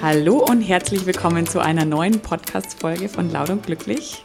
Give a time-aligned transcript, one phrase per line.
[0.00, 4.22] Hallo und herzlich willkommen zu einer neuen Podcast-Folge von Laut und Glücklich.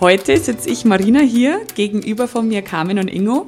[0.00, 3.46] Heute sitze ich Marina hier, gegenüber von mir Carmen und Ingo.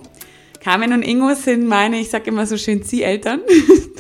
[0.61, 3.40] Carmen und Ingo sind meine, ich sage immer so schön, Zieheltern,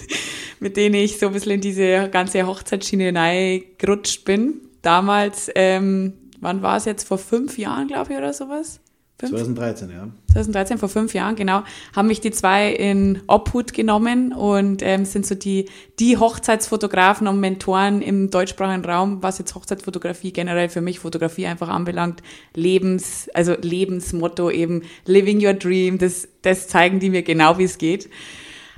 [0.60, 4.60] mit denen ich so ein bisschen in diese ganze Hochzeitsschiene gerutscht bin.
[4.82, 8.80] Damals, ähm, wann war es jetzt, vor fünf Jahren, glaube ich, oder sowas?
[9.28, 9.32] Fünf?
[9.32, 10.08] 2013, ja.
[10.32, 11.62] 2013, vor fünf Jahren, genau,
[11.94, 15.68] haben mich die zwei in Obhut genommen und ähm, sind so die,
[16.00, 21.68] die Hochzeitsfotografen und Mentoren im deutschsprachigen Raum, was jetzt Hochzeitsfotografie generell für mich Fotografie einfach
[21.68, 22.22] anbelangt.
[22.54, 27.78] Lebens, also Lebensmotto eben, living your dream, das, das zeigen die mir genau, wie es
[27.78, 28.10] geht.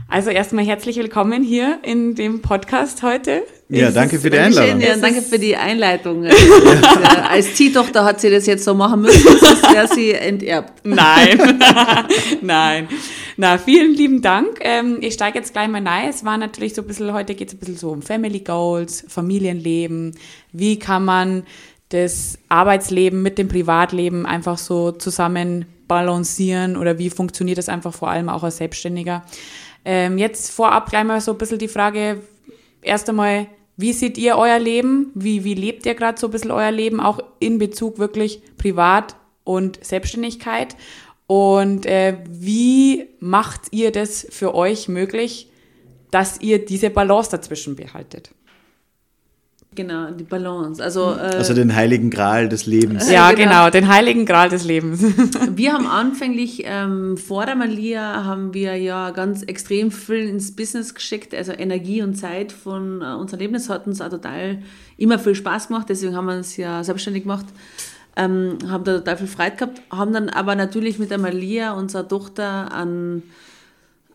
[0.08, 3.44] Also erstmal herzlich willkommen hier in dem Podcast heute.
[3.68, 4.80] Ja, danke für die Einladung.
[4.80, 6.24] Ja, danke für die Einleitung.
[6.34, 7.28] Ja.
[7.30, 10.84] Als Ziehtochter hat sie das jetzt so machen müssen, sonst wäre sie enterbt.
[10.84, 11.58] Nein,
[12.40, 12.88] nein.
[13.36, 14.58] Na, vielen lieben Dank.
[14.60, 16.08] Ähm, ich steige jetzt gleich mal rein.
[16.08, 19.04] Es war natürlich so ein bisschen, heute geht es ein bisschen so um Family Goals,
[19.08, 20.14] Familienleben.
[20.52, 21.44] Wie kann man
[21.88, 28.08] das Arbeitsleben mit dem Privatleben einfach so zusammen balancieren oder wie funktioniert das einfach vor
[28.10, 29.24] allem auch als Selbstständiger?
[29.84, 32.20] Ähm, jetzt vorab gleich mal so ein bisschen die Frage,
[32.82, 35.10] erst einmal, wie seht ihr euer Leben?
[35.14, 39.16] Wie, wie lebt ihr gerade so ein bisschen euer Leben, auch in Bezug wirklich privat
[39.42, 40.76] und Selbstständigkeit?
[41.26, 45.50] Und äh, wie macht ihr das für euch möglich,
[46.10, 48.30] dass ihr diese Balance dazwischen behaltet?
[49.74, 50.82] Genau, die Balance.
[50.82, 53.10] Also, äh, also den heiligen Gral des Lebens.
[53.10, 53.42] Ja, genau.
[53.44, 55.02] genau, den heiligen Gral des Lebens.
[55.56, 60.94] wir haben anfänglich, ähm, vor der Malia, haben wir ja ganz extrem viel ins Business
[60.94, 63.54] geschickt, also Energie und Zeit von äh, unserem Leben.
[63.54, 64.58] Das hat uns auch total
[64.96, 67.46] immer viel Spaß gemacht, deswegen haben wir uns ja selbstständig gemacht.
[68.16, 72.06] Ähm, haben da total viel Freude gehabt, haben dann aber natürlich mit der Malia, unserer
[72.06, 73.24] Tochter, an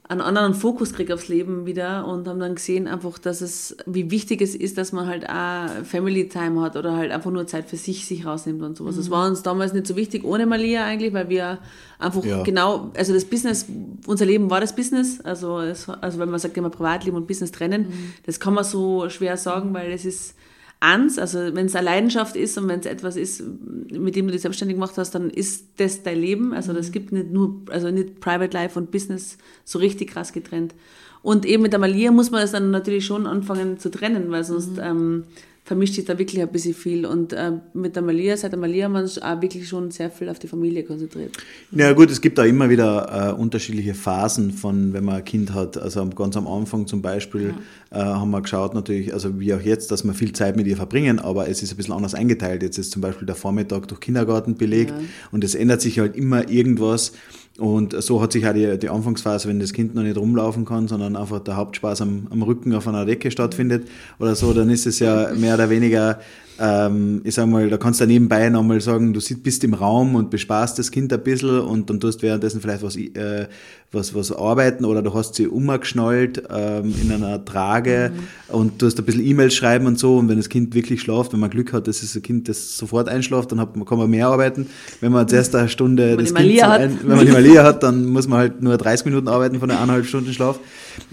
[0.09, 4.09] einen anderen Fokus kriege aufs Leben wieder und haben dann gesehen einfach, dass es, wie
[4.09, 7.69] wichtig es ist, dass man halt auch Family Time hat oder halt einfach nur Zeit
[7.69, 8.95] für sich sich rausnimmt und sowas.
[8.95, 8.99] Mhm.
[8.99, 11.59] Das war uns damals nicht so wichtig ohne Malia eigentlich, weil wir
[11.99, 12.41] einfach ja.
[12.41, 13.67] genau, also das Business,
[14.07, 17.51] unser Leben war das Business, also, es, also wenn man sagt immer Privatleben und Business
[17.51, 18.13] trennen, mhm.
[18.25, 20.33] das kann man so schwer sagen, weil es ist,
[20.79, 21.19] ans.
[21.19, 23.43] Also wenn es eine Leidenschaft ist und wenn es etwas ist,
[23.91, 26.53] mit dem du dich selbstständig gemacht hast, dann ist das dein Leben.
[26.53, 26.91] Also das mhm.
[26.91, 30.73] gibt nicht nur, also nicht Private Life und Business so richtig krass getrennt.
[31.21, 34.43] Und eben mit der Malia muss man das dann natürlich schon anfangen zu trennen, weil
[34.45, 34.81] sonst mhm.
[34.81, 35.23] ähm,
[35.69, 37.05] vermischt sich da wirklich ein bisschen viel.
[37.05, 40.39] Und äh, mit der Malia, seit der Malia uns auch wirklich schon sehr viel auf
[40.39, 41.37] die Familie konzentriert.
[41.71, 45.53] Ja gut, es gibt da immer wieder äh, unterschiedliche Phasen von, wenn man ein Kind
[45.53, 45.77] hat.
[45.77, 47.53] Also ganz am Anfang zum Beispiel ja.
[47.91, 50.77] Äh, haben wir geschaut natürlich, also wie auch jetzt, dass wir viel Zeit mit ihr
[50.77, 52.61] verbringen, aber es ist ein bisschen anders eingeteilt.
[52.61, 55.05] Jetzt ist zum Beispiel der Vormittag durch Kindergarten belegt ja.
[55.31, 57.13] und es ändert sich halt immer irgendwas.
[57.57, 60.87] Und so hat sich auch die, die Anfangsphase, wenn das Kind noch nicht rumlaufen kann,
[60.87, 63.87] sondern einfach der Hauptspaß am, am Rücken auf einer Decke stattfindet
[64.19, 66.19] oder so, dann ist es ja mehr oder weniger
[66.59, 70.29] ähm, ich sag mal, da kannst du nebenbei nochmal sagen, du bist im Raum und
[70.29, 73.47] bespaßt das Kind ein bisschen und dann tust währenddessen vielleicht was, äh,
[73.91, 78.55] was, was arbeiten oder du hast sie umgeschnallt ähm, in einer Trage mhm.
[78.55, 81.31] und du hast ein bisschen E-Mails schreiben und so und wenn das Kind wirklich schlaft,
[81.31, 84.09] wenn man Glück hat, dass es ein Kind, das sofort einschlaft, dann hat, kann man
[84.09, 84.67] mehr arbeiten.
[84.99, 88.05] Wenn man zuerst eine Stunde wenn das Kind ein, wenn man die Malia hat, dann
[88.05, 90.59] muss man halt nur 30 Minuten arbeiten von einer eineinhalb Stunden Schlaf.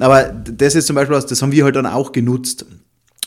[0.01, 2.67] Aber das ist zum Beispiel was, das haben wir halt dann auch genutzt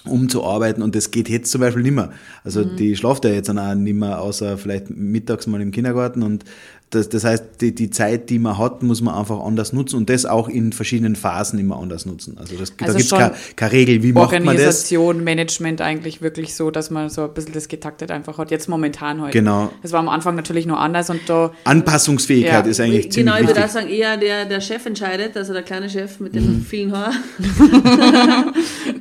[0.06, 2.12] um zu arbeiten und das geht jetzt zum Beispiel nicht mehr.
[2.44, 2.76] Also mhm.
[2.78, 6.46] die schlaft ja jetzt dann auch nicht mehr, außer vielleicht mittags mal im Kindergarten und
[6.92, 10.10] das, das heißt, die, die Zeit, die man hat, muss man einfach anders nutzen und
[10.10, 12.38] das auch in verschiedenen Phasen immer anders nutzen.
[12.40, 14.48] Also, das, also da gibt es keine, keine Regel, wie macht man das?
[14.48, 18.50] Organisation, Management eigentlich wirklich so, dass man so ein bisschen das getaktet einfach hat.
[18.50, 19.38] Jetzt momentan heute.
[19.38, 19.72] Genau.
[19.84, 21.52] Das war am Anfang natürlich noch anders und da.
[21.64, 22.72] Anpassungsfähigkeit ja.
[22.72, 23.26] ist eigentlich genau, ziemlich wichtig.
[23.26, 26.34] Genau, ich würde auch sagen, eher der, der Chef entscheidet, also der kleine Chef mit
[26.34, 26.62] den mhm.
[26.62, 27.16] vielen Haaren.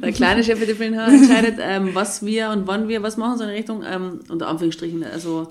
[0.03, 3.17] der kleine Chef mit den vielen Haaren entscheidet, ähm, was wir und wann wir was
[3.17, 5.49] machen, so in Richtung, ähm, unter Anführungsstrichen, also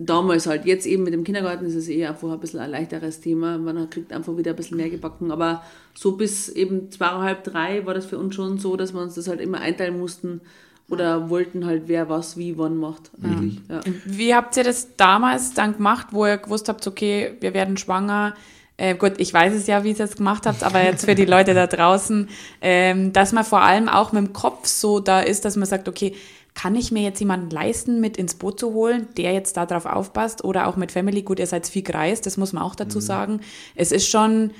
[0.00, 0.64] damals halt.
[0.64, 3.58] Jetzt eben mit dem Kindergarten ist es eher einfach ein bisschen ein leichteres Thema.
[3.58, 5.30] Man kriegt einfach wieder ein bisschen mehr gebacken.
[5.30, 5.62] Aber
[5.94, 9.28] so bis eben zweieinhalb, drei war das für uns schon so, dass wir uns das
[9.28, 10.40] halt immer einteilen mussten
[10.88, 13.10] oder wollten halt, wer was wie wann macht.
[13.22, 13.60] Eigentlich.
[13.68, 13.80] Ja.
[14.06, 18.34] Wie habt ihr das damals dann gemacht, wo ihr gewusst habt, okay, wir werden schwanger?
[18.78, 21.26] Äh, gut, ich weiß es ja, wie ihr es gemacht habt, aber jetzt für die
[21.26, 22.28] Leute da draußen,
[22.62, 25.86] ähm, dass man vor allem auch mit dem Kopf so da ist, dass man sagt,
[25.86, 26.14] okay,
[26.60, 30.44] kann ich mir jetzt jemanden leisten, mit ins Boot zu holen, der jetzt darauf aufpasst
[30.44, 31.22] oder auch mit Family?
[31.22, 33.02] Gut, ihr seid viel gereist, das muss man auch dazu mhm.
[33.02, 33.40] sagen.
[33.74, 34.50] Es ist schon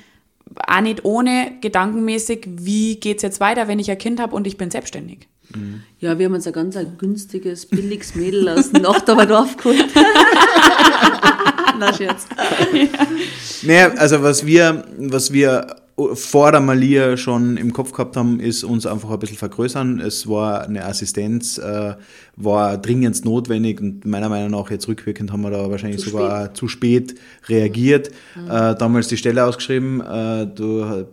[0.67, 4.47] auch nicht ohne gedankenmäßig, wie geht es jetzt weiter, wenn ich ein Kind habe und
[4.47, 5.27] ich bin selbstständig.
[5.55, 5.83] Mhm.
[5.99, 9.85] Ja, wir haben uns ein ganz ein günstiges, billiges Mädel aus Nachtaberdorf geholt.
[11.77, 12.25] Na, Scherz.
[12.73, 12.87] Ja.
[13.61, 15.80] Naja, also was wir, was wir
[16.13, 19.99] vor der Malia schon im Kopf gehabt haben, ist uns einfach ein bisschen vergrößern.
[19.99, 21.95] Es war eine Assistenz, äh,
[22.35, 26.45] war dringend notwendig und meiner Meinung nach jetzt rückwirkend haben wir da wahrscheinlich zu sogar
[26.45, 26.57] spät.
[26.57, 27.15] zu spät
[27.47, 28.11] reagiert.
[28.35, 28.49] Mhm.
[28.49, 31.05] Äh, damals die Stelle ausgeschrieben, äh, du äh,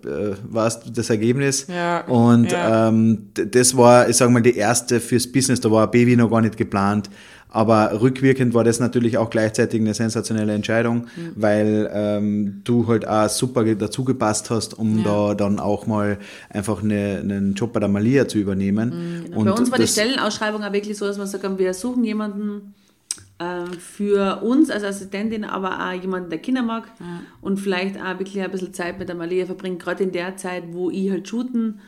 [0.49, 1.67] warst das Ergebnis.
[1.69, 2.07] Ja.
[2.07, 2.89] Und ja.
[2.89, 6.31] Ähm, das war, ich sage mal, die erste fürs Business, da war ein Baby noch
[6.31, 7.11] gar nicht geplant.
[7.51, 11.33] Aber rückwirkend war das natürlich auch gleichzeitig eine sensationelle Entscheidung, mhm.
[11.35, 15.05] weil ähm, du halt auch super dazu gepasst hast, um ja.
[15.05, 16.19] da dann auch mal
[16.51, 18.91] einfach eine, einen Job bei der Malia zu übernehmen.
[18.91, 19.39] Mhm, genau.
[19.39, 22.75] Und bei uns war die Stellenausschreibung auch wirklich so, dass wir sagen, wir suchen jemanden
[23.39, 27.21] äh, für uns als Assistentin, aber auch jemanden, der Kinder mag ja.
[27.41, 30.65] und vielleicht auch wirklich ein bisschen Zeit mit der Malia verbringt, gerade in der Zeit,
[30.73, 31.81] wo ich halt shooten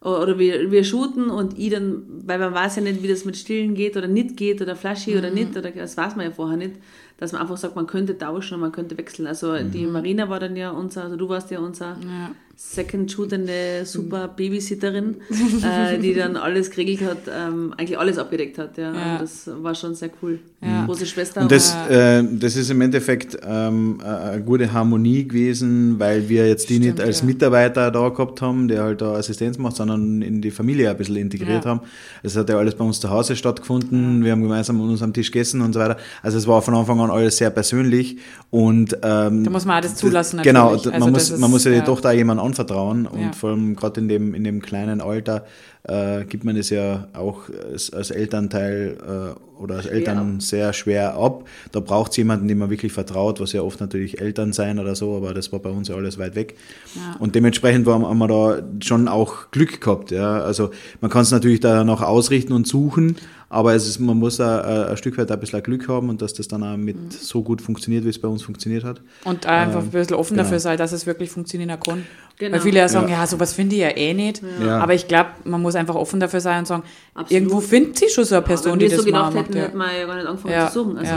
[0.00, 3.36] oder wir, wir shooten und ich dann, weil man weiß ja nicht, wie das mit
[3.36, 5.18] Stillen geht oder nicht geht oder Flasche mhm.
[5.18, 6.76] oder nicht, oder das weiß man ja vorher nicht,
[7.16, 9.26] dass man einfach sagt, man könnte tauschen und man könnte wechseln.
[9.26, 9.72] Also mhm.
[9.72, 12.30] die Marina war dann ja unser, also du warst ja unser ja.
[12.60, 15.18] Second shootende super Babysitterin,
[15.62, 18.76] äh, die dann alles geregelt hat, ähm, eigentlich alles abgedeckt hat.
[18.76, 18.92] Ja.
[18.92, 19.18] ja.
[19.20, 20.40] Das war schon sehr cool.
[20.60, 20.84] Ja.
[20.86, 21.42] Große Schwester.
[21.42, 26.68] Und das, äh, das ist im Endeffekt ähm, eine gute Harmonie gewesen, weil wir jetzt
[26.68, 30.42] die Stimmt, nicht als Mitarbeiter da gehabt haben, der halt da Assistenz macht, sondern in
[30.42, 31.82] die Familie ein bisschen integriert haben.
[32.24, 34.24] Es hat ja alles bei uns zu Hause stattgefunden.
[34.24, 35.96] Wir haben gemeinsam an uns am Tisch gegessen und so weiter.
[36.24, 38.18] Also es war von Anfang an alles sehr persönlich
[38.50, 40.40] und ähm, da muss man alles zulassen.
[40.42, 42.08] Genau, also man, muss, ist, man muss ja die Tochter
[42.48, 43.32] jemand anvertrauen und ja.
[43.32, 45.44] vor allem gerade in dem, in dem kleinen Alter
[45.84, 50.40] äh, gibt man es ja auch als, als Elternteil äh, oder als Eltern ja.
[50.40, 51.46] sehr schwer ab.
[51.72, 54.94] Da braucht es jemanden, dem man wirklich vertraut, was ja oft natürlich Eltern sein oder
[54.94, 56.56] so, aber das war bei uns ja alles weit weg.
[56.94, 57.16] Ja.
[57.18, 60.10] Und dementsprechend war, haben wir da schon auch Glück gehabt.
[60.10, 60.40] Ja.
[60.40, 63.16] Also man kann es natürlich da noch ausrichten und suchen,
[63.50, 66.34] aber es ist, man muss ein, ein Stück weit ein bisschen Glück haben und dass
[66.34, 67.10] das dann auch mit mhm.
[67.10, 69.00] so gut funktioniert, wie es bei uns funktioniert hat.
[69.24, 70.42] Und einfach ein bisschen offen genau.
[70.42, 72.04] dafür sein, dass es wirklich funktionieren kann.
[72.38, 72.54] Genau.
[72.54, 74.42] Weil viele ja sagen, ja, ja sowas finde ich ja eh nicht.
[74.62, 74.78] Ja.
[74.78, 76.82] Aber ich glaube, man muss einfach offen dafür sein und sagen,
[77.14, 77.30] Absolut.
[77.30, 79.62] irgendwo findet sie schon so eine Person, ja, die das so gedacht hätten, ja.
[79.64, 80.98] hätten wir ja gar nicht angefangen zu suchen.
[80.98, 81.14] Also,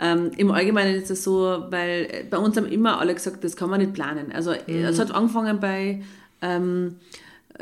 [0.00, 3.68] ähm, Im Allgemeinen ist es so, weil bei uns haben immer alle gesagt, das kann
[3.68, 4.32] man nicht planen.
[4.32, 4.84] Also mhm.
[4.84, 6.02] es hat angefangen bei,
[6.40, 6.96] ähm,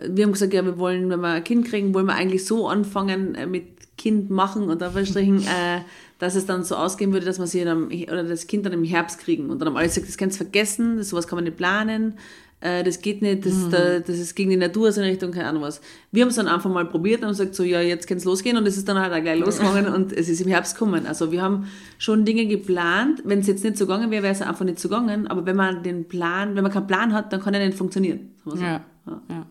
[0.06, 2.68] wir haben gesagt, ja, wir wollen, wenn wir ein Kind kriegen, wollen wir eigentlich so
[2.68, 5.80] anfangen äh, mit Kind machen und Anführungsstrichen, äh,
[6.18, 8.84] dass es dann so ausgehen würde, dass man sie dann, oder das Kind dann im
[8.84, 9.50] Herbst kriegen.
[9.50, 12.14] Und dann haben alle gesagt, das kannst du vergessen, das, sowas kann man nicht planen,
[12.60, 13.70] äh, das geht nicht, das, mhm.
[13.70, 15.80] da, das ist gegen die Natur, so in Richtung, keine Ahnung was.
[16.10, 18.24] Wir haben es dann einfach mal probiert und haben gesagt, so, ja, jetzt kann es
[18.24, 21.06] losgehen und es ist dann halt auch gleich losgegangen und es ist im Herbst gekommen.
[21.06, 21.66] Also wir haben
[21.98, 24.88] schon Dinge geplant, wenn es jetzt nicht so gegangen wäre, wäre es einfach nicht so
[24.88, 27.76] gegangen, aber wenn man den Plan, wenn man keinen Plan hat, dann kann er nicht
[27.76, 28.30] funktionieren.
[28.46, 29.22] Ja, ja.
[29.28, 29.46] ja.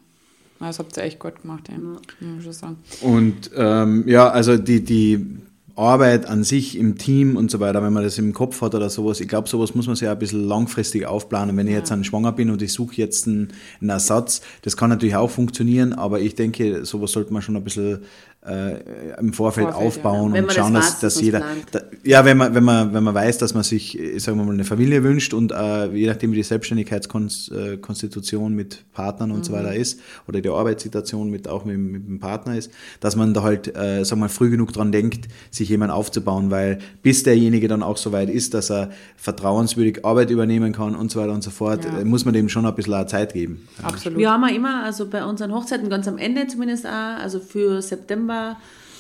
[0.60, 1.76] Das habt ihr echt gut gemacht, ja.
[1.76, 2.28] ja.
[2.28, 2.78] Muss ich sagen.
[3.02, 5.40] Und ähm, ja, also die, die
[5.76, 8.90] Arbeit an sich im Team und so weiter, wenn man das im Kopf hat oder
[8.90, 11.58] sowas, ich glaube, sowas muss man sich ja ein bisschen langfristig aufplanen.
[11.58, 13.50] Wenn ich jetzt an schwanger bin und ich suche jetzt einen,
[13.82, 17.64] einen, Ersatz, das kann natürlich auch funktionieren, aber ich denke, sowas sollte man schon ein
[17.64, 18.00] bisschen
[18.48, 18.76] äh,
[19.20, 20.44] im Vorfeld, Vorfeld aufbauen ja.
[20.44, 21.42] und schauen, das dass, dass jeder.
[21.72, 24.54] Da, ja, wenn man, wenn man, wenn man weiß, dass man sich, sagen wir mal,
[24.54, 29.44] eine Familie wünscht und äh, je nachdem, wie die Selbstständigkeitskonstitution mit Partnern und mhm.
[29.44, 33.34] so weiter ist oder die Arbeitssituation mit auch mit, mit dem Partner ist, dass man
[33.34, 37.24] da halt, äh, sagen wir mal, früh genug dran denkt, sich jemand aufzubauen, weil bis
[37.24, 41.34] derjenige dann auch so weit ist, dass er vertrauenswürdig Arbeit übernehmen kann und so weiter
[41.34, 42.00] und so fort, ja.
[42.00, 43.68] Äh, muss man dem schon ein bisschen Zeit geben.
[43.82, 44.20] Absolut.
[44.20, 47.82] Wir haben ja immer, also bei unseren Hochzeiten ganz am Ende zumindest auch, also für
[47.82, 48.58] September Dezember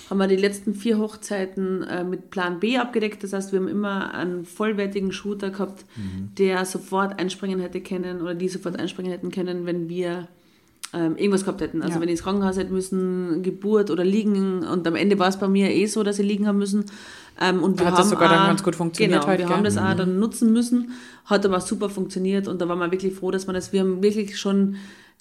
[0.09, 3.23] haben wir die letzten vier Hochzeiten äh, mit Plan B abgedeckt.
[3.23, 6.29] Das heißt, wir haben immer einen vollwertigen Shooter gehabt, mhm.
[6.37, 10.27] der sofort einspringen hätte können oder die sofort einspringen hätten können, wenn wir
[10.93, 11.81] ähm, irgendwas gehabt hätten.
[11.81, 12.01] Also ja.
[12.01, 15.47] wenn ich ins Krankenhaus hätte müssen, Geburt oder liegen und am Ende war es bei
[15.47, 16.85] mir eh so, dass sie liegen haben müssen.
[17.41, 19.25] Ähm, und wir hat haben das sogar auch, dann ganz gut funktioniert.
[19.25, 19.97] Genau, wir haben das auch mhm.
[19.97, 20.91] dann nutzen müssen,
[21.25, 24.03] hat aber super funktioniert und da waren wir wirklich froh, dass man das, wir haben
[24.03, 24.75] wirklich schon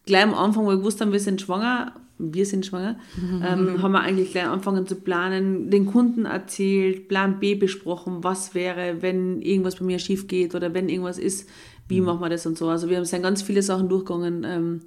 [0.04, 3.92] gleich am Anfang, wo wir gewusst haben, wir sind schwanger, wir sind schwanger, ähm, haben
[3.92, 9.42] wir eigentlich gleich angefangen zu planen, den Kunden erzählt, Plan B besprochen, was wäre, wenn
[9.42, 11.48] irgendwas bei mir schief geht oder wenn irgendwas ist,
[11.88, 12.06] wie mhm.
[12.06, 12.68] machen wir das und so.
[12.68, 14.80] Also wir haben ganz viele Sachen durchgegangen ähm,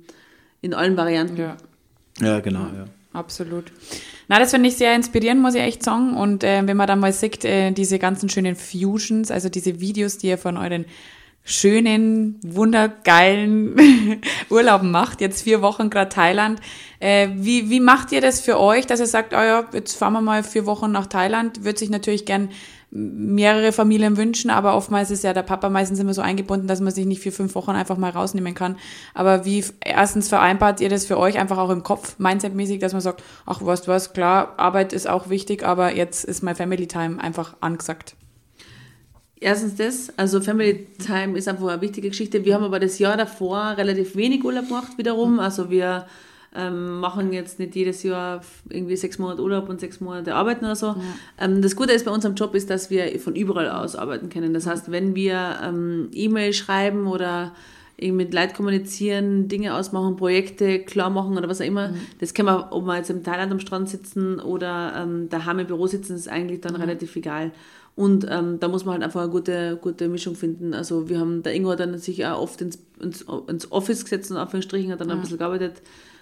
[0.62, 1.38] in allen Varianten.
[1.38, 1.58] Ja,
[2.20, 2.86] ja genau, ja.
[3.14, 3.72] Absolut.
[4.28, 6.16] Na, das finde ich sehr inspirierend, muss ich echt sagen.
[6.16, 10.18] Und äh, wenn man dann mal sieht, äh, diese ganzen schönen Fusions, also diese Videos,
[10.18, 10.86] die ihr von euren
[11.48, 16.60] schönen, wundergeilen Urlauben macht, jetzt vier Wochen gerade Thailand.
[17.00, 20.14] Äh, wie, wie macht ihr das für euch, dass ihr sagt, oh ja, jetzt fahren
[20.14, 21.64] wir mal vier Wochen nach Thailand?
[21.64, 22.50] Würde sich natürlich gern
[22.92, 26.94] mehrere Familien wünschen, aber oftmals ist ja der Papa meistens immer so eingebunden, dass man
[26.94, 28.78] sich nicht für fünf Wochen einfach mal rausnehmen kann.
[29.14, 33.02] Aber wie erstens vereinbart ihr das für euch einfach auch im Kopf, mindsetmäßig, dass man
[33.02, 37.22] sagt, ach, du was, klar, Arbeit ist auch wichtig, aber jetzt ist mein Family Time
[37.22, 38.16] einfach angesagt.
[39.40, 42.44] Erstens das, also Family Time ist einfach eine wichtige Geschichte.
[42.44, 45.40] Wir haben aber das Jahr davor relativ wenig Urlaub gemacht wiederum.
[45.40, 46.08] Also wir
[46.56, 50.76] ähm, machen jetzt nicht jedes Jahr irgendwie sechs Monate Urlaub und sechs Monate arbeiten oder
[50.76, 50.88] so.
[50.88, 50.96] Ja.
[51.40, 54.54] Ähm, das Gute ist bei unserem Job ist, dass wir von überall aus arbeiten können.
[54.54, 57.54] Das heißt, wenn wir ähm, E-Mail schreiben oder
[58.00, 61.90] mit Leuten kommunizieren, Dinge ausmachen, Projekte klar machen oder was auch immer.
[61.90, 61.96] Mhm.
[62.20, 65.68] Das können wir, ob wir jetzt im Thailand am Strand sitzen oder ähm, daheim im
[65.68, 66.82] Büro sitzen, ist eigentlich dann mhm.
[66.82, 67.52] relativ egal.
[67.98, 70.74] Und ähm, da muss man halt einfach eine gute, gute Mischung finden.
[70.74, 74.32] Also wir haben, der Ingo hat dann sich auch oft ins, ins, ins Office gesetzt
[74.32, 75.14] und Anführungsstrichen hat dann mhm.
[75.16, 75.82] ein bisschen gearbeitet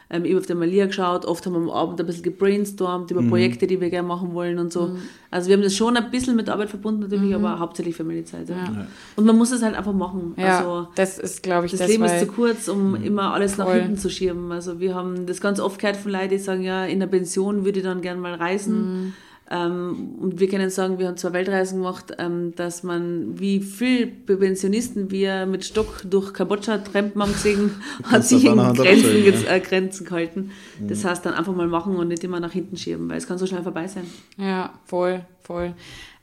[0.09, 3.21] ähm, eben auf der Malia geschaut, oft haben wir am Abend ein bisschen gebrainstormt über
[3.21, 3.29] mhm.
[3.29, 4.87] Projekte, die wir gerne machen wollen und so.
[4.87, 5.01] Mhm.
[5.31, 7.43] Also wir haben das schon ein bisschen mit Arbeit verbunden natürlich, mhm.
[7.43, 8.49] aber hauptsächlich Family-Zeit.
[8.49, 8.55] Ja.
[8.55, 8.87] Ja.
[9.15, 10.35] Und man muss es halt einfach machen.
[10.37, 13.03] Ja, also, das ist, glaube ich, das, das Leben ist zu kurz, um mhm.
[13.03, 13.65] immer alles voll.
[13.65, 14.51] nach hinten zu schieben.
[14.51, 17.65] Also wir haben das ganz oft gehört von Leuten, die sagen, ja, in der Pension
[17.65, 19.13] würde ich dann gerne mal reisen.
[19.49, 24.07] Ähm, und wir können sagen, wir haben zwei Weltreisen gemacht, ähm, dass man, wie viele
[24.07, 27.71] Pensionisten wir mit Stock durch Kambodscha trampen haben gesehen,
[28.03, 29.53] hat sich in Grenzen, ja.
[29.53, 30.51] äh, Grenzen gehalten.
[30.79, 30.87] Mhm.
[30.87, 33.37] Das heißt, dann einfach mal machen und nicht immer nach hinten schieben, weil es kann
[33.37, 34.05] so schnell vorbei sein.
[34.37, 35.75] Ja, voll, voll.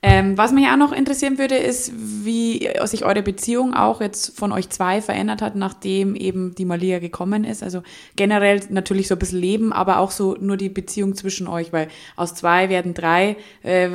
[0.05, 4.51] Ähm, was mich auch noch interessieren würde, ist, wie sich eure Beziehung auch jetzt von
[4.51, 7.63] euch zwei verändert hat, nachdem eben die Malia gekommen ist.
[7.63, 7.85] Also
[8.17, 11.87] generell natürlich so ein bisschen Leben, aber auch so nur die Beziehung zwischen euch, weil
[12.17, 13.37] aus zwei werden drei.
[13.63, 13.91] Äh,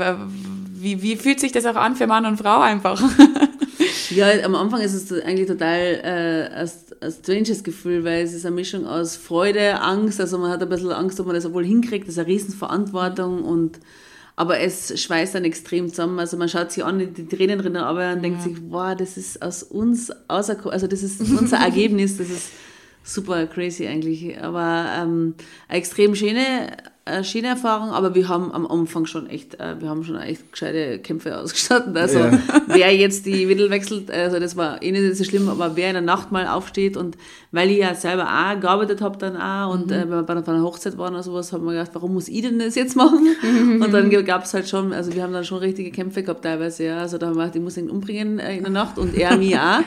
[0.71, 3.01] wie, wie fühlt sich das auch an für Mann und Frau einfach?
[4.09, 6.69] ja, am Anfang ist es eigentlich total äh, ein,
[7.01, 10.21] ein stranges Gefühl, weil es ist eine Mischung aus Freude, Angst.
[10.21, 12.07] Also man hat ein bisschen Angst, ob man das wohl hinkriegt.
[12.07, 13.81] Das ist eine Riesenverantwortung und
[14.37, 16.19] aber es schweißt dann extrem zusammen.
[16.19, 19.41] Also man schaut sich an, die Tränen drin, aber und denkt sich, wow, das ist
[19.41, 22.51] aus uns, außer, also das ist unser Ergebnis, das ist
[23.03, 24.39] super crazy eigentlich.
[24.39, 25.33] Aber ähm,
[25.67, 26.77] eine extrem schöne
[27.07, 30.51] eine schöne Erfahrung, aber wir haben am Anfang schon echt, äh, wir haben schon echt
[30.51, 31.95] gescheite Kämpfe ausgestattet.
[31.95, 32.39] Also ja.
[32.67, 35.93] wer jetzt die Windel wechselt, also das war eh nicht so schlimm, aber wer in
[35.93, 37.17] der Nacht mal aufsteht und
[37.51, 39.93] weil ich ja selber auch gearbeitet habe dann auch und mhm.
[39.93, 42.41] äh, wenn wir bei einer Hochzeit waren oder sowas, haben wir gedacht, warum muss ich
[42.41, 43.35] denn das jetzt machen?
[43.41, 43.81] Mhm.
[43.87, 46.85] Und dann gab es halt schon, also wir haben dann schon richtige Kämpfe gehabt teilweise,
[46.85, 46.99] ja.
[46.99, 49.37] Also da haben wir gedacht, ich muss ihn umbringen äh, in der Nacht und er
[49.37, 49.79] mich auch.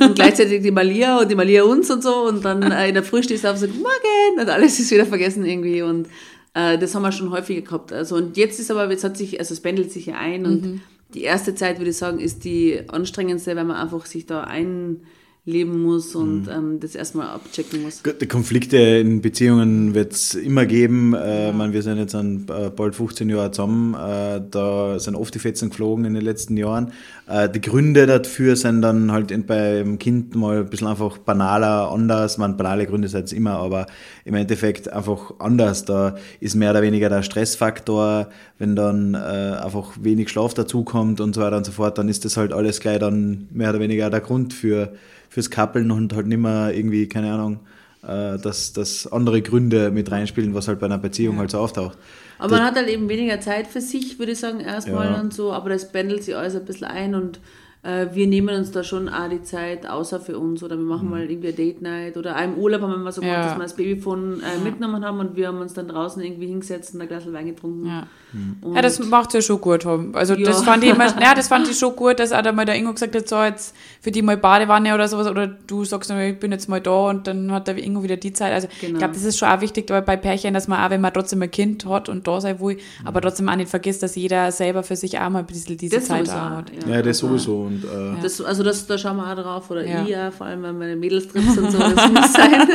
[0.00, 3.02] Und gleichzeitig die Malia und die Malia uns und so und dann äh, in der
[3.02, 4.40] Früh stehst du auf und sagst, morgen!
[4.40, 6.08] Und alles ist wieder vergessen irgendwie und
[6.54, 7.92] äh, das haben wir schon häufiger gehabt.
[7.92, 10.62] Also, und jetzt ist aber, jetzt hat sich, also es pendelt sich ja ein und
[10.64, 10.80] mhm.
[11.14, 15.02] die erste Zeit, würde ich sagen, ist die anstrengendste, wenn man einfach sich da ein
[15.46, 16.48] leben muss und mhm.
[16.50, 18.02] ähm, das erstmal abchecken muss.
[18.02, 21.14] Die Konflikte in Beziehungen wird es immer geben.
[21.14, 21.52] Äh, ja.
[21.52, 23.94] man, wir sind jetzt an, äh, bald 15 Jahre zusammen.
[23.94, 26.92] Äh, da sind oft die Fetzen geflogen in den letzten Jahren.
[27.26, 31.90] Äh, die Gründe dafür sind dann halt in, beim Kind mal ein bisschen einfach banaler,
[31.90, 32.36] anders.
[32.36, 33.86] Man, banale Gründe sind es immer, aber
[34.26, 35.86] im Endeffekt einfach anders.
[35.86, 38.28] Da ist mehr oder weniger der Stressfaktor,
[38.58, 42.26] wenn dann äh, einfach wenig Schlaf dazukommt und so weiter und so fort, dann ist
[42.26, 44.92] das halt alles gleich dann mehr oder weniger der Grund für
[45.30, 47.60] fürs Kappeln und halt nicht mehr irgendwie, keine Ahnung,
[48.02, 51.40] äh, dass, dass andere Gründe mit reinspielen, was halt bei einer Beziehung ja.
[51.40, 51.96] halt so auftaucht.
[52.38, 55.20] Aber man hat halt eben weniger Zeit für sich, würde ich sagen, erstmal ja.
[55.20, 57.38] und so, aber das pendelt sich alles ein bisschen ein und
[57.82, 61.10] wir nehmen uns da schon auch die Zeit außer für uns oder wir machen mhm.
[61.12, 63.44] mal irgendwie eine Date Night oder auch im Urlaub haben wir mal so gemacht, ja.
[63.44, 64.62] dass wir das Babyphone äh, ja.
[64.62, 67.86] mitgenommen haben und wir haben uns dann draußen irgendwie hingesetzt und ein Glas Wein getrunken.
[67.86, 68.74] Ja, mhm.
[68.74, 69.86] ja das macht ja schon gut.
[69.86, 72.66] Also das fand ich immer, ja, das fand ich schon gut, dass auch da mal
[72.66, 76.10] der Ingo gesagt hat, so jetzt für die mal Badewanne oder sowas oder du sagst,
[76.10, 78.52] ich bin jetzt mal da und dann hat der Ingo wieder die Zeit.
[78.52, 78.92] Also genau.
[78.92, 81.40] ich glaube, das ist schon auch wichtig bei Pärchen, dass man auch, wenn man trotzdem
[81.40, 83.06] ein Kind hat und da sein will, mhm.
[83.06, 85.96] aber trotzdem auch nicht vergisst, dass jeder selber für sich auch mal ein bisschen diese
[85.96, 86.70] das Zeit hat.
[86.86, 87.69] Ja, das sowieso.
[87.70, 90.02] Und, äh, das, also das, da schauen wir auch drauf, oder ja.
[90.02, 92.68] ich ja, vor allem bei meinen Mädelstrips und so, das muss sein.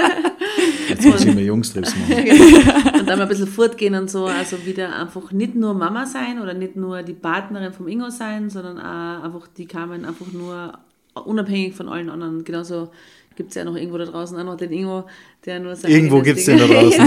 [0.88, 2.16] Jetzt müssen wir Jungstrips machen.
[2.25, 3.00] Genau.
[3.00, 6.42] und dann mal ein bisschen fortgehen und so, also wieder einfach nicht nur Mama sein
[6.42, 10.74] oder nicht nur die Partnerin vom Ingo sein, sondern auch einfach die Carmen einfach nur
[11.14, 12.44] unabhängig von allen anderen.
[12.44, 12.90] Genauso
[13.36, 15.06] gibt es ja noch irgendwo da draußen auch noch den Ingo,
[15.46, 15.94] der nur sagt.
[15.94, 17.00] Irgendwo gibt es den da draußen.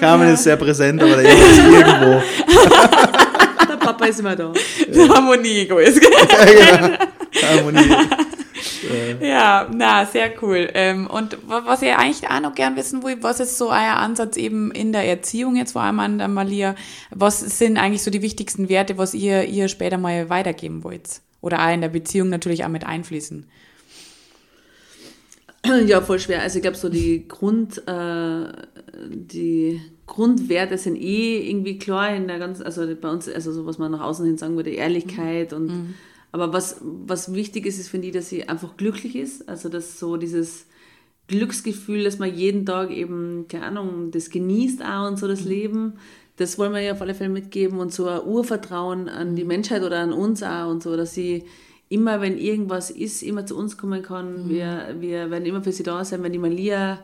[0.00, 0.34] Carmen ja.
[0.34, 2.22] ist sehr präsent, aber der Ingo ist irgendwo.
[3.84, 4.52] Papa ist immer da.
[4.90, 5.08] Ja.
[5.08, 6.02] Harmonie ist.
[6.02, 6.98] ja, genau.
[7.42, 7.96] Harmonie.
[9.20, 10.68] Ja, na, sehr cool.
[10.74, 14.36] Ähm, und was ich eigentlich auch noch gern wissen will, was ist so euer Ansatz
[14.36, 16.74] eben in der Erziehung jetzt, vor allem an der Malia?
[17.10, 21.20] Was sind eigentlich so die wichtigsten Werte, was ihr, ihr später mal weitergeben wollt?
[21.40, 23.46] Oder auch in der Beziehung natürlich auch mit einfließen?
[25.86, 26.42] Ja, voll schwer.
[26.42, 28.44] Also ich glaube, so die Grund, äh,
[29.08, 33.78] die Grundwerte sind eh irgendwie klar in der ganzen, also bei uns, also so was
[33.78, 35.56] man nach außen hin sagen würde, Ehrlichkeit mhm.
[35.56, 35.94] und mhm.
[36.32, 39.48] aber was, was wichtig ist, ist, finde ich, dass sie einfach glücklich ist.
[39.48, 40.66] Also dass so dieses
[41.28, 45.50] Glücksgefühl, dass man jeden Tag eben, keine Ahnung, das genießt auch und so das mhm.
[45.50, 45.92] Leben,
[46.36, 49.82] das wollen wir ja auf alle Fälle mitgeben und so ein Urvertrauen an die Menschheit
[49.82, 51.44] oder an uns auch und so, dass sie
[51.88, 54.44] immer, wenn irgendwas ist, immer zu uns kommen kann.
[54.44, 54.48] Mhm.
[54.50, 56.98] Wir, wir werden immer für sie da sein, wenn die Malia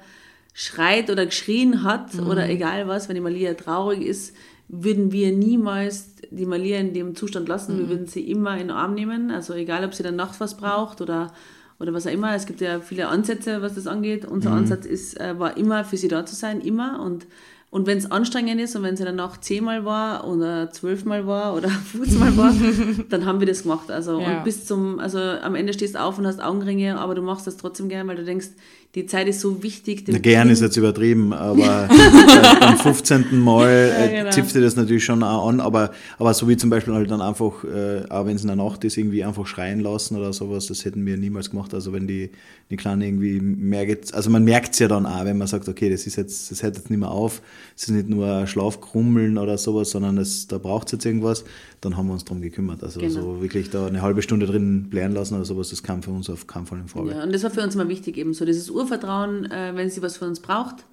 [0.60, 2.26] schreit oder geschrien hat mhm.
[2.26, 4.36] oder egal was, wenn die Malia traurig ist,
[4.68, 7.76] würden wir niemals die Malia in dem Zustand lassen.
[7.76, 7.78] Mhm.
[7.78, 9.30] Wir würden sie immer in den Arm nehmen.
[9.30, 11.32] Also egal, ob sie dann nachts was braucht oder,
[11.78, 12.34] oder was auch immer.
[12.34, 14.26] Es gibt ja viele Ansätze, was das angeht.
[14.26, 14.58] Unser mhm.
[14.58, 17.00] Ansatz ist, äh, war immer für sie da zu sein, immer.
[17.00, 17.26] Und
[17.72, 21.54] und wenn es anstrengend ist und wenn es dann noch zehnmal war oder zwölfmal war
[21.54, 22.52] oder 15 Mal war,
[23.08, 23.92] dann haben wir das gemacht.
[23.92, 24.38] Also ja.
[24.38, 27.46] und bis zum, also am Ende stehst du auf und hast Augenringe, aber du machst
[27.46, 28.48] das trotzdem gern, weil du denkst,
[28.96, 30.02] die Zeit ist so wichtig.
[30.08, 30.52] Na, gern kind.
[30.52, 31.88] ist jetzt übertrieben, aber
[32.60, 33.38] beim 15.
[33.40, 34.30] Mal äh, ja, genau.
[34.30, 37.20] zipft dir das natürlich schon auch an, aber, aber so wie zum Beispiel halt dann
[37.20, 40.66] einfach, äh, auch wenn es in der Nacht ist, irgendwie einfach schreien lassen oder sowas,
[40.66, 41.72] das hätten wir niemals gemacht.
[41.72, 42.30] Also wenn die,
[42.68, 45.88] die Kleine irgendwie merkt, also man merkt es ja dann auch, wenn man sagt, okay,
[45.88, 47.42] das ist jetzt, das hört jetzt nicht mehr auf,
[47.76, 51.44] es ist nicht nur Schlafkrummeln oder sowas, sondern es, da braucht es jetzt irgendwas,
[51.80, 52.82] dann haben wir uns darum gekümmert.
[52.82, 53.12] Also genau.
[53.12, 56.28] so wirklich da eine halbe Stunde drin blären lassen oder sowas, das kam für uns
[56.28, 57.12] auf keinen Fall in Frage.
[57.12, 60.02] Ja, und das war für uns immer wichtig, eben so dieses Urvertrauen, äh, wenn sie
[60.02, 60.84] was von uns braucht,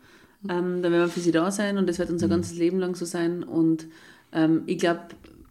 [0.49, 2.31] ähm, dann werden wir für sie da sein und das wird unser mhm.
[2.31, 3.43] ganzes Leben lang so sein.
[3.43, 3.87] Und
[4.31, 5.01] ähm, ich glaube,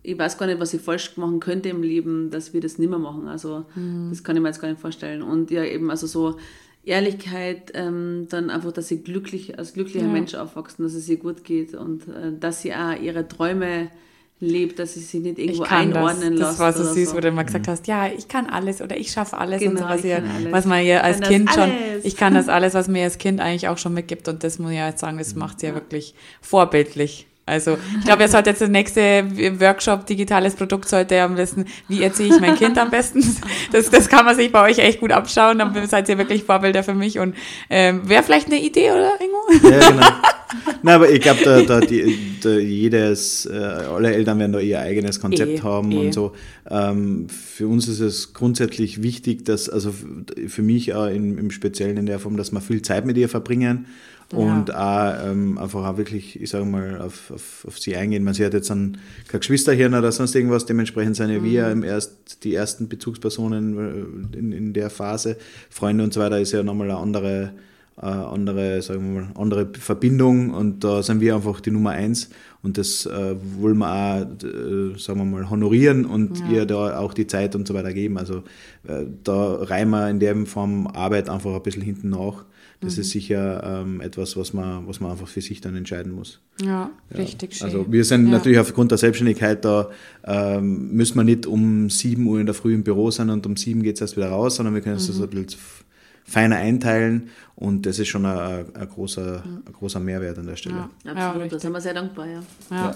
[0.02, 2.88] ich weiß gar nicht, was ich falsch machen könnte im Leben, dass wir das nicht
[2.88, 3.26] mehr machen.
[3.26, 4.08] Also mhm.
[4.10, 5.22] das kann ich mir jetzt gar nicht vorstellen.
[5.22, 6.36] Und ja, eben, also so
[6.84, 10.12] Ehrlichkeit, ähm, dann einfach, dass sie glücklich, als glücklicher ja.
[10.12, 13.90] Mensch aufwachsen, dass es ihr gut geht und äh, dass sie auch ihre Träume
[14.38, 16.50] lebt, dass ich sie nicht irgendwo einordnen lasse.
[16.52, 17.16] Das war so süß, so.
[17.16, 19.78] wo du immer gesagt hast, ja, ich kann alles oder ich schaffe alles genau, und
[19.78, 21.70] so, was, ihr, was man ja als Kind schon,
[22.02, 24.72] ich kann das alles, was mir als Kind eigentlich auch schon mitgibt und das muss
[24.72, 27.26] ich ja jetzt sagen, das macht sie ja wirklich vorbildlich.
[27.48, 29.24] Also ich glaube, ihr sollt jetzt der nächste
[29.60, 33.22] Workshop digitales Produkt sollte ja wissen, wie erziehe ich mein Kind am besten.
[33.72, 35.58] Das, das kann man sich bei euch echt gut abschauen.
[35.58, 37.18] Dann seid ihr wirklich Vorbilder für mich.
[37.18, 37.34] Und
[37.68, 39.68] ähm, wäre vielleicht eine Idee, oder Ingo?
[39.68, 40.06] Ja, genau.
[40.82, 45.20] Nein, aber ich glaube, da, da, da jedes, äh, alle Eltern werden da ihr eigenes
[45.20, 45.98] Konzept e, haben e.
[45.98, 46.32] und so.
[46.68, 49.92] Ähm, für uns ist es grundsätzlich wichtig, dass, also
[50.46, 53.28] für mich auch in, im Speziellen in der Form, dass wir viel Zeit mit ihr
[53.28, 53.86] verbringen
[54.32, 55.20] und ja.
[55.20, 58.24] auch ähm, einfach auch wirklich, ich sage mal, auf, auf, auf sie eingehen.
[58.24, 61.44] Man, sie hat jetzt dann kein Geschwisterhirn oder sonst irgendwas, dementsprechend sind ja mhm.
[61.44, 63.78] wir im erst, die ersten Bezugspersonen
[64.32, 65.36] äh, in, in der Phase.
[65.70, 67.52] Freunde und so weiter ist ja nochmal eine andere,
[68.02, 72.30] äh, andere, sagen wir mal, andere Verbindung und da sind wir einfach die Nummer eins
[72.64, 76.48] und das äh, wollen wir auch, äh, sagen wir mal, honorieren und ja.
[76.48, 78.18] ihr da auch die Zeit und so weiter geben.
[78.18, 78.38] Also
[78.88, 82.44] äh, da reihen wir in der Form Arbeit einfach ein bisschen hinten nach
[82.80, 83.00] das mhm.
[83.00, 86.40] ist sicher ähm, etwas, was man, was man einfach für sich dann entscheiden muss.
[86.60, 87.16] Ja, ja.
[87.16, 87.66] richtig schön.
[87.66, 88.32] Also wir sind ja.
[88.32, 89.90] natürlich aufgrund der Selbstständigkeit da,
[90.24, 93.56] ähm, müssen wir nicht um 7 Uhr in der Früh im Büro sein und um
[93.56, 95.12] 7 geht es erst wieder raus, sondern wir können es mhm.
[95.12, 95.60] so ein bisschen
[96.24, 100.88] feiner einteilen und das ist schon ein, ein, großer, ein großer Mehrwert an der Stelle.
[101.04, 102.94] Ja, absolut, da sind wir sehr dankbar, ja.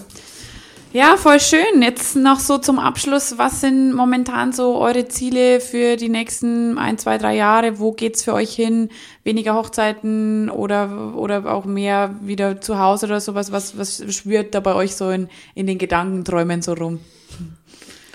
[0.93, 1.17] Ja.
[1.17, 1.81] Voll schön.
[1.81, 3.37] Jetzt noch so zum Abschluss.
[3.37, 7.79] Was sind momentan so eure Ziele für die nächsten ein, zwei, drei Jahre?
[7.79, 8.89] Wo geht's für euch hin?
[9.23, 13.51] Weniger Hochzeiten oder, oder auch mehr wieder zu Hause oder sowas?
[13.51, 16.99] Was, was schwirrt da bei euch so in, in den Gedankenträumen so rum?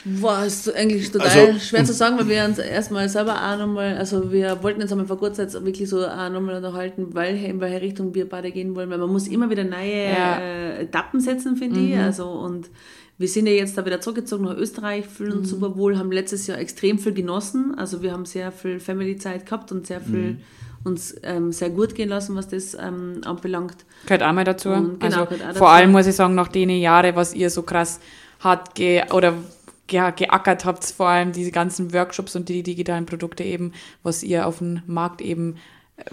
[0.08, 3.96] Boah, ist eigentlich total also, schwer zu sagen, weil wir uns erstmal selber auch nochmal,
[3.96, 7.80] also wir wollten uns einmal vor kurzem wirklich so auch nochmal unterhalten, weil in welche
[7.80, 10.38] Richtung wir beide gehen wollen, weil man muss immer wieder neue ja.
[10.38, 11.88] äh, Etappen setzen, finde mhm.
[11.88, 11.98] ich.
[11.98, 12.70] Also und
[13.18, 15.56] wir sind ja jetzt da wieder zurückgezogen nach Österreich, fühlen uns mhm.
[15.56, 17.74] super wohl, haben letztes Jahr extrem viel genossen.
[17.76, 20.40] Also wir haben sehr viel Family-Zeit gehabt und sehr viel mhm.
[20.84, 23.78] uns ähm, sehr gut gehen lassen, was das ähm, anbelangt.
[24.04, 24.68] Gehört auch mal dazu.
[24.68, 27.98] Und, genau, also, vor allem muss ich sagen, nach den Jahren, was ihr so krass
[28.38, 28.78] hat
[29.12, 29.34] oder
[29.90, 33.72] ja, geackert habt, vor allem diese ganzen Workshops und die digitalen Produkte eben,
[34.02, 35.56] was ihr auf dem Markt eben
[35.96, 36.04] äh,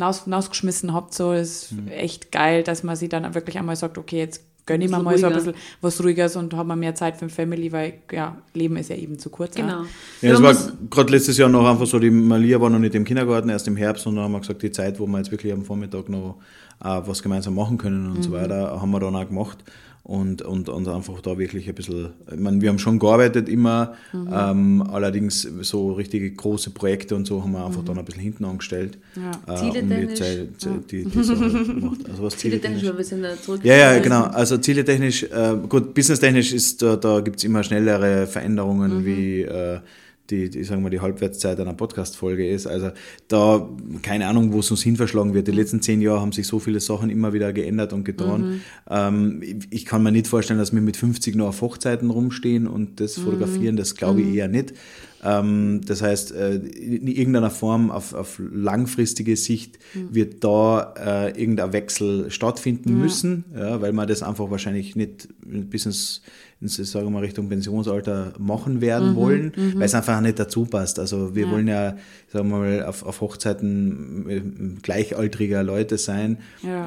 [0.00, 1.88] rausgeschmissen habt, so ist mhm.
[1.88, 5.16] echt geil, dass man sie dann wirklich einmal sagt, okay, jetzt gönne ich mir mal
[5.18, 8.76] so ein bisschen was Ruhiges und haben wir mehr Zeit für Family, weil ja, Leben
[8.76, 9.56] ist ja eben zu kurz.
[9.56, 9.84] Genau.
[10.20, 10.54] Ja, es war
[10.90, 13.76] gerade letztes Jahr noch einfach so, die Malia war noch nicht im Kindergarten, erst im
[13.76, 16.36] Herbst und dann haben wir gesagt, die Zeit, wo wir jetzt wirklich am Vormittag noch
[16.84, 18.22] äh, was gemeinsam machen können und mhm.
[18.22, 19.64] so weiter, haben wir dann auch gemacht
[20.08, 23.92] und, und, und einfach da wirklich ein bisschen, ich meine, wir haben schon gearbeitet immer,
[24.14, 24.28] mhm.
[24.32, 27.86] ähm, allerdings so richtige große Projekte und so haben wir einfach mhm.
[27.86, 28.96] dann ein bisschen hinten angestellt.
[29.16, 29.54] Ja.
[29.54, 30.70] Äh, Ziele um die, Zeit, ja.
[30.90, 32.08] die, die Sache gemacht.
[32.08, 33.60] Also was Ziele technisch, wir sind da zurück.
[33.62, 34.22] Ja, ja, genau.
[34.22, 39.00] Also Ziele technisch, äh, gut, business technisch ist, da, da gibt es immer schnellere Veränderungen
[39.00, 39.04] mhm.
[39.04, 39.80] wie äh,
[40.30, 42.66] die, die sagen wir, die Halbwertszeit einer Podcast-Folge ist.
[42.66, 42.90] Also
[43.28, 43.68] da,
[44.02, 45.48] keine Ahnung, wo es uns hin verschlagen wird.
[45.48, 48.40] Die letzten zehn Jahre haben sich so viele Sachen immer wieder geändert und getan.
[48.40, 48.60] Mhm.
[48.90, 53.00] Ähm, ich kann mir nicht vorstellen, dass wir mit 50 noch auf Hochzeiten rumstehen und
[53.00, 53.22] das mhm.
[53.22, 53.76] fotografieren.
[53.76, 54.34] Das glaube ich mhm.
[54.34, 54.74] eher nicht.
[55.22, 60.14] Ähm, das heißt, äh, in irgendeiner Form auf, auf langfristige Sicht mhm.
[60.14, 62.94] wird da äh, irgendein Wechsel stattfinden ja.
[62.94, 66.22] müssen, ja, weil man das einfach wahrscheinlich nicht bis ins,
[66.60, 69.16] wir mal, Richtung Pensionsalter machen werden mhm.
[69.16, 69.74] wollen, mhm.
[69.76, 70.98] weil es einfach nicht dazu passt.
[70.98, 71.52] Also wir ja.
[71.52, 71.96] wollen ja,
[72.32, 74.40] sagen wir mal, auf, auf Hochzeiten äh,
[74.82, 76.38] gleichaltriger Leute sein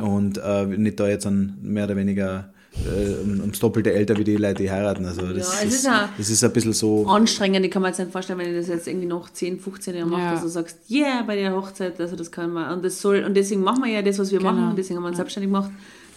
[0.02, 4.38] und äh, nicht da jetzt an mehr oder weniger äh, ums Doppelte älter wie die
[4.38, 5.06] Leute, die heiraten.
[5.06, 7.06] Also das, ja, ist, ist ein, das ist ein bisschen so.
[7.08, 9.96] Anstrengend, ich kann mir jetzt nicht vorstellen, wenn ich das jetzt irgendwie noch 10, 15
[9.96, 10.32] Jahre mache, ja.
[10.34, 12.74] dass du sagst, yeah, bei der Hochzeit, also das kann man.
[12.74, 14.54] Und das soll, und deswegen machen wir ja das, was wir genau.
[14.54, 15.24] machen, deswegen haben wir uns ja.
[15.24, 15.72] selbstständig gemacht,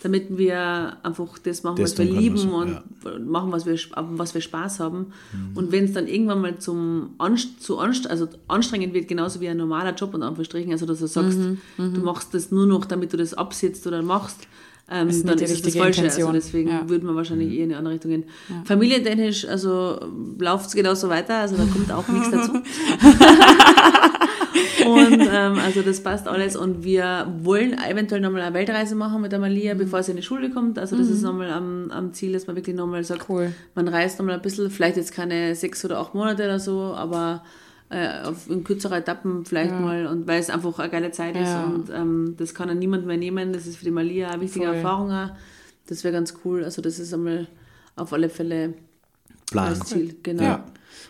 [0.04, 3.18] damit wir einfach das machen, das was wir lieben so, und ja.
[3.18, 5.12] machen, was wir, was wir Spaß haben.
[5.32, 5.56] Mhm.
[5.56, 9.48] Und wenn es dann irgendwann mal zum Anst zu Anst also anstrengend wird, genauso wie
[9.48, 11.58] ein normaler Job und Anführungsstrichen, also dass du sagst, mhm.
[11.78, 11.94] Mhm.
[11.94, 14.46] du machst das nur noch, damit du das absitzt oder machst,
[14.90, 16.02] ähm, ist dann ist es das Falsche.
[16.02, 16.86] Also deswegen ja.
[16.88, 17.54] würde man wahrscheinlich mhm.
[17.54, 18.24] eher in eine andere Richtung gehen.
[18.50, 18.62] Ja.
[18.64, 19.98] Familientechnisch, also
[20.38, 22.52] läuft es genauso weiter, also da kommt auch nichts dazu.
[24.86, 29.32] und ähm, also das passt alles und wir wollen eventuell nochmal eine Weltreise machen mit
[29.32, 29.78] der Malia, mhm.
[29.78, 30.78] bevor sie in die Schule kommt.
[30.78, 31.14] Also das mhm.
[31.14, 33.54] ist nochmal am, am Ziel, dass man wirklich nochmal sagt, cool.
[33.74, 37.42] man reist nochmal ein bisschen, vielleicht jetzt keine sechs oder acht Monate oder so, aber
[37.90, 39.80] äh, auf, in kürzeren Etappen vielleicht ja.
[39.80, 41.64] mal und weil es einfach eine geile Zeit ist ja.
[41.64, 43.52] und ähm, das kann dann niemand mehr nehmen.
[43.52, 44.74] Das ist für die Malia eine wichtige Voll.
[44.74, 45.12] Erfahrung.
[45.12, 45.30] Auch.
[45.86, 46.64] Das wäre ganz cool.
[46.64, 47.46] Also das ist einmal
[47.96, 48.74] auf alle Fälle
[49.50, 49.74] Plan.
[49.84, 50.16] Ziel.
[50.22, 50.42] Genau.
[50.42, 50.64] Ja.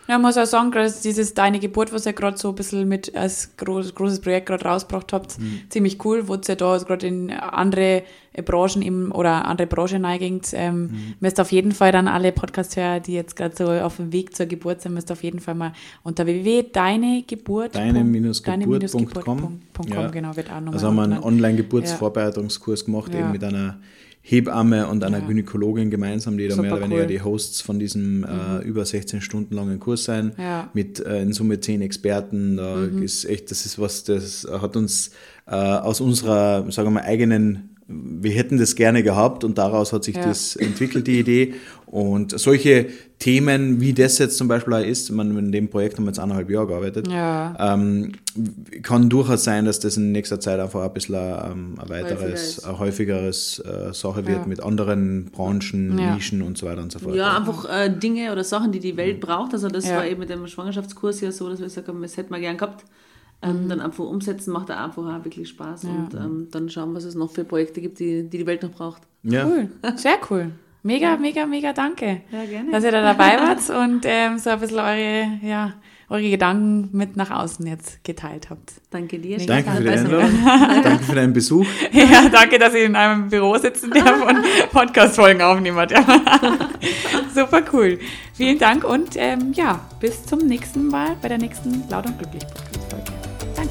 [0.07, 3.15] Ja, muss auch sagen, dass dieses Deine Geburt, was ihr gerade so ein bisschen mit
[3.15, 5.61] als groß, großes Projekt gerade rausgebracht habt, mhm.
[5.69, 8.03] ziemlich cool, wo ihr da gerade in andere
[8.43, 10.49] Branchen im, oder andere Branchen neigend.
[10.53, 11.13] Ähm, mhm.
[11.19, 14.45] Müsst auf jeden Fall dann alle Podcast-Hörer, die jetzt gerade so auf dem Weg zur
[14.45, 17.75] Geburt sind, müsst auf jeden Fall mal unter www.deinegeburt.
[17.75, 19.59] Deine-geburt.com.
[19.87, 20.07] Ja.
[20.07, 20.73] Genau, wird auch nochmal.
[20.73, 23.21] Also haben wir einen Online-Geburtsvorbereitungskurs gemacht, ja.
[23.21, 23.79] eben mit einer
[24.27, 25.27] Hebamme und einer ja.
[25.27, 27.07] Gynäkologin gemeinsam, die da mehr oder weniger cool.
[27.07, 28.25] die Hosts von diesem mhm.
[28.25, 30.71] äh, über 16 Stunden langen Kurs sein, ja.
[30.73, 32.57] mit äh, in Summe zehn Experten.
[32.57, 33.03] Da mhm.
[33.03, 35.11] ist echt, das ist was, das hat uns
[35.45, 40.03] äh, aus unserer, sagen wir mal, eigenen wir hätten das gerne gehabt und daraus hat
[40.03, 40.25] sich ja.
[40.25, 41.53] das entwickelt, die Idee.
[41.85, 42.87] Und solche
[43.19, 46.19] Themen, wie das jetzt zum Beispiel auch ist, man, in dem Projekt haben wir jetzt
[46.19, 47.55] eineinhalb Jahre gearbeitet, ja.
[47.59, 48.13] ähm,
[48.81, 52.79] kann durchaus sein, dass das in nächster Zeit einfach ein bisschen ein, ein weiteres, ein
[52.79, 54.47] häufigeres äh, Sache wird ja.
[54.47, 57.15] mit anderen Branchen, Nischen und so weiter und so fort.
[57.15, 59.53] Ja, einfach äh, Dinge oder Sachen, die die Welt braucht.
[59.53, 62.33] Also das war eben mit dem Schwangerschaftskurs ja so, dass wir gesagt haben, das hätten
[62.33, 62.83] wir gern gehabt
[63.45, 63.69] ähm, mhm.
[63.69, 65.83] dann einfach umsetzen, macht auch einfach auch wirklich Spaß.
[65.83, 65.89] Ja.
[65.89, 68.71] Und ähm, dann schauen, was es noch für Projekte gibt, die die, die Welt noch
[68.71, 69.01] braucht.
[69.23, 69.45] Ja.
[69.45, 70.51] Cool, sehr cool.
[70.83, 72.69] Mega, mega, mega danke, ja, gerne.
[72.69, 75.73] dass ihr da dabei wart und ähm, so ein bisschen eure, ja,
[76.09, 78.73] eure Gedanken mit nach außen jetzt geteilt habt.
[78.91, 79.39] Danke dir.
[79.39, 80.29] Danke für die Einladung.
[80.83, 81.65] danke für deinen Besuch.
[81.91, 85.87] Ja, danke, dass ich in einem Büro sitzen darf und Podcast-Folgen aufnehmen.
[85.89, 86.05] Ja.
[87.33, 87.97] Super cool.
[88.35, 92.43] Vielen Dank und ähm, ja, bis zum nächsten Mal bei der nächsten Laut und Glücklich
[92.45, 92.94] Podcast-Folge.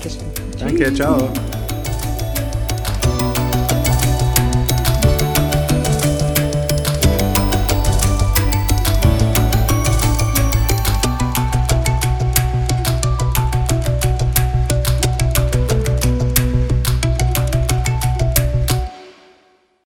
[0.04, 0.28] Dankeschön.
[0.58, 1.53] Danke, ciao.